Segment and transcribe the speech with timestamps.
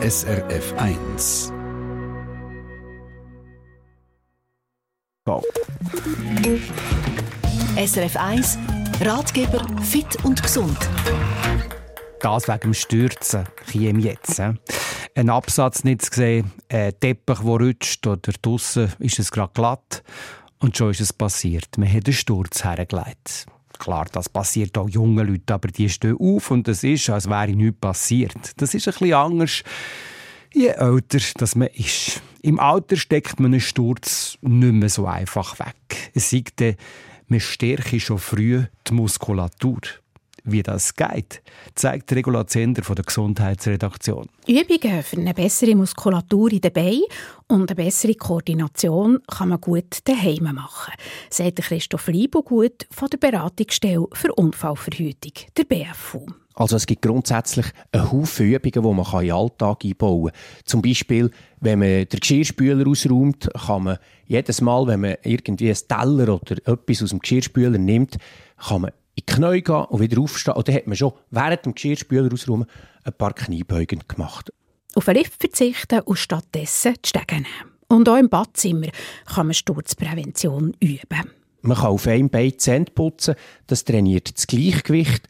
[0.00, 1.52] SRF 1.
[5.26, 5.42] Go.
[7.76, 8.58] SRF 1
[9.00, 10.78] Ratgeber fit und gesund.
[12.20, 14.36] Das wegen dem Stürzen käme jetzt.
[14.36, 14.54] He?
[15.16, 20.04] Ein Absatz nicht zu sehen, ein Teppich, der rutscht oder draussen ist es gerade glatt.
[20.60, 21.76] Und schon ist es passiert.
[21.76, 23.46] Man hat einen Sturz hergelegt.
[23.78, 27.48] Klar, das passiert auch jungen Leuten, aber die stehen auf und es ist, als wäre
[27.48, 28.52] nichts passiert.
[28.56, 29.62] Das ist ein bisschen anders,
[30.52, 32.20] je älter das man ist.
[32.42, 36.10] Im Alter steckt man einen Sturz nicht mehr so einfach weg.
[36.14, 36.62] Es sagt,
[37.28, 39.80] man stärke schon früh die Muskulatur.
[40.50, 41.42] Wie das geht,
[41.74, 44.30] zeigt Regula Zender von der Gesundheitsredaktion.
[44.46, 47.02] Übungen für eine bessere Muskulatur in den Beinen
[47.48, 50.94] und eine bessere Koordination kann man gut daheim machen,
[51.28, 56.24] sagt Christoph Liebegut von der Beratungsstelle für Unfallverhütung, der BFU.
[56.54, 60.40] Also es gibt grundsätzlich einen Haufen Übungen, die man in den Alltag einbauen kann.
[60.64, 65.88] Zum Beispiel, wenn man den Geschirrspüler ausräumt, kann man jedes Mal, wenn man irgendwie einen
[65.88, 68.16] Teller oder etwas aus dem Geschirrspüler nimmt,
[68.56, 70.54] kann man in die Knie gehen und wieder aufstehen.
[70.54, 72.66] Und dann hat man schon während dem Geschirrspüler ausräumen
[73.04, 74.52] ein paar Kniebeugen gemacht.
[74.94, 77.46] Auf einen Lift verzichten und stattdessen die Stege nehmen.
[77.88, 78.88] Und auch im Badzimmer
[79.26, 81.30] kann man Sturzprävention üben.
[81.62, 83.34] Man kann auf einem Bein die Zähne putzen,
[83.66, 85.28] das trainiert das Gleichgewicht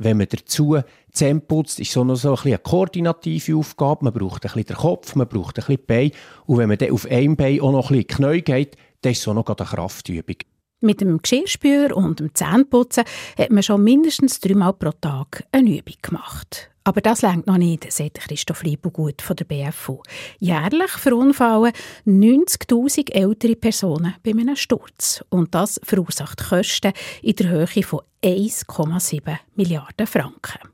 [0.00, 0.78] wenn man dazu
[1.12, 4.04] Zähne putzt, ist so noch so ein eine koordinative Aufgabe.
[4.04, 6.10] Man braucht ein bisschen den Kopf, man braucht ein bisschen die Beine.
[6.46, 9.22] Und wenn man dann auf einem Bein auch noch ein bisschen Knie geht, dann ist
[9.22, 10.36] so noch eine Kraftübung.
[10.82, 13.04] Mit dem Geschirrspüler und dem Zähneputzen
[13.36, 16.70] hat man schon mindestens dreimal pro Tag eine Übung gemacht.
[16.84, 20.02] Aber das längt noch nicht, sagt Christoph Liebugut von der BFU.
[20.38, 21.74] Jährlich verunfallen
[22.06, 25.22] 90.000 ältere Personen bei einem Sturz.
[25.28, 30.70] Und das verursacht Kosten in der Höhe von 1,7 Milliarden Franken.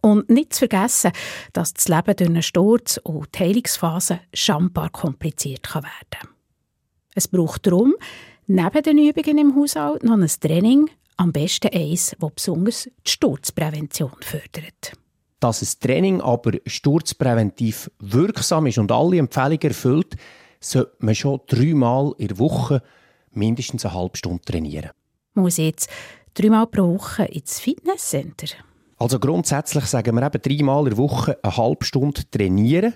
[0.00, 1.12] Und nicht zu vergessen,
[1.52, 6.28] dass das Leben durch einen Sturz und die Heilungsphase schambar kompliziert werden kann.
[7.14, 7.94] Es braucht darum
[8.46, 14.12] neben den Übungen im Haushalt noch ein Training, am besten eins, das besonders die Sturzprävention
[14.20, 14.92] fördert
[15.42, 20.16] dass ein Training aber sturzpräventiv wirksam ist und alle Empfehlungen erfüllt,
[20.60, 22.80] sollte man schon dreimal in der Woche
[23.32, 24.90] mindestens eine halbe Stunde trainieren.
[25.34, 25.90] Muss ich jetzt
[26.34, 28.54] dreimal pro Woche ins Fitnesscenter?
[28.98, 32.94] Also grundsätzlich sagen wir eben dreimal in der Woche eine halbe Stunde trainieren,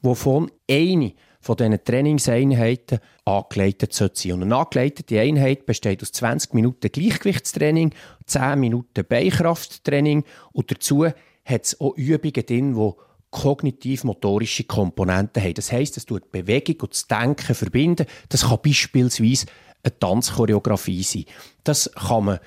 [0.00, 4.34] wovon eine von diesen Trainingseinheiten angeleitet sein sollte.
[4.34, 7.92] Und eine angeleitete Einheit besteht aus 20 Minuten Gleichgewichtstraining,
[8.26, 12.92] 10 Minuten Beinkrafttraining und dazu hat es auch Übungen drin, die
[13.32, 15.54] kognitiv-motorische Komponenten haben.
[15.54, 18.06] Das heisst, es tut Bewegung und das Denken verbinden.
[18.28, 19.46] Das kann beispielsweise
[19.82, 21.24] eine Tanzchoreografie sein.
[21.64, 22.38] Das kann man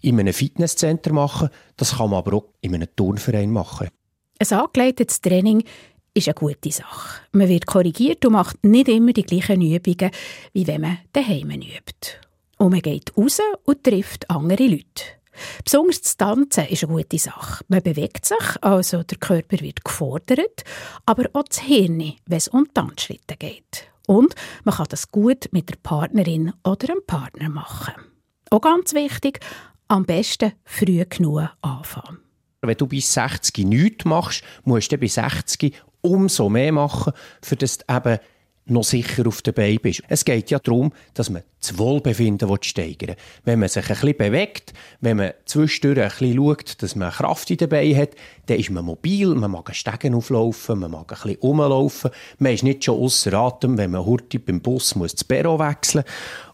[0.00, 3.88] in einem Fitnesscenter machen, das kann man aber auch in einem Turnverein machen.
[4.38, 5.64] Ein angeleitetes Training
[6.14, 7.22] ist eine gute Sache.
[7.32, 10.10] Man wird korrigiert und macht nicht immer die gleichen Übungen,
[10.52, 12.20] wie wenn man daheim übt.
[12.58, 15.04] Und man geht raus und trifft andere Leute.
[15.64, 17.64] Besonders das Tanzen ist eine gute Sache.
[17.66, 20.62] Man bewegt sich, also der Körper wird gefordert,
[21.06, 23.88] aber auch das Hirn, wenn es um Tanzschritte geht.
[24.06, 27.94] Und man kann das gut mit der Partnerin oder dem Partner machen.
[28.50, 29.40] Auch ganz wichtig,
[29.88, 32.18] am besten früh genug anfangen.
[32.60, 35.74] Wenn du bis 60 nichts machst, musst du bis 60
[36.04, 38.18] umso mehr machen, für das du eben
[38.66, 40.02] noch sicher auf der Beine bist.
[40.08, 43.16] Es geht ja darum, dass man das Wohlbefinden steigern will.
[43.44, 47.50] Wenn man sich ein bisschen bewegt, wenn man zwischendurch ein bisschen schaut, dass man Kraft
[47.50, 48.10] in den Beinen hat,
[48.46, 52.62] dann ist man mobil, man mag Stegen auflaufen, man mag ein bisschen rumlaufen, man ist
[52.62, 56.04] nicht schon außer Atem, wenn man heute beim Bus muss das Büro wechseln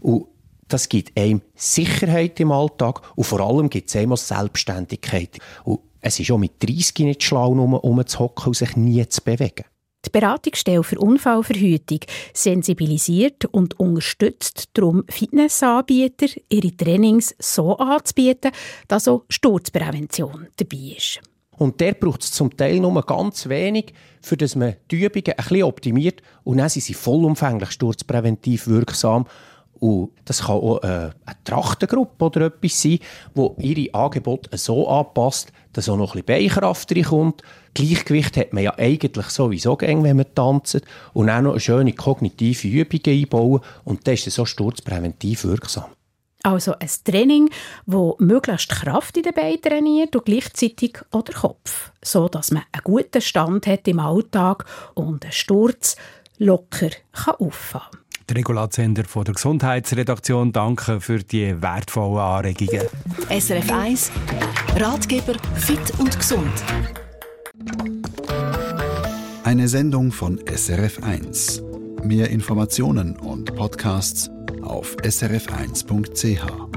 [0.01, 0.27] muss.
[0.67, 5.39] das gibt einem Sicherheit im Alltag und vor allem gibt es einem Selbstständigkeit.
[5.65, 9.23] Und es ist auch mit 30 nicht schlau, um, zu hocken und sich nie zu
[9.23, 9.65] bewegen.
[10.05, 12.01] Die Beratungsstelle für Unfallverhütung
[12.33, 18.53] sensibilisiert und unterstützt darum Fitnessanbieter, ihre Trainings so anzubieten,
[18.89, 21.21] dass auch Sturzprävention dabei ist.
[21.59, 25.37] Und der braucht es zum Teil nur ganz wenig, für dass man die Übungen ein
[25.37, 29.27] bisschen optimiert und dann sind sie vollumfänglich sturzpräventiv wirksam
[29.81, 32.99] und das kann auch äh, eine Trachtengruppe oder etwas sein,
[33.35, 37.43] die ihre Angebote so anpasst, dass auch noch ein bisschen Beinkraft reinkommt.
[37.73, 40.83] Gleichgewicht hat man ja eigentlich sowieso gern, wenn man tanzt.
[41.15, 43.61] Und auch noch eine schöne kognitive Übung einbauen.
[43.85, 45.87] Und das ist so sturzpräventiv wirksam.
[46.43, 47.51] Also ein Training,
[47.87, 52.63] das möglichst Kraft in den Beinen trainiert und gleichzeitig auch den Kopf, so dass man
[52.73, 55.97] einen guten Stand hat im Alltag und einen Sturz
[56.39, 58.10] locker kann auffahren kann.
[58.31, 62.87] Der Regulatsender von der Gesundheitsredaktion danke für die wertvollen Anregungen.
[63.29, 64.13] SRF 1
[64.77, 66.53] Ratgeber fit und gesund.
[69.43, 72.05] Eine Sendung von SRF1.
[72.05, 74.31] Mehr Informationen und Podcasts
[74.63, 76.70] auf srf1.ch.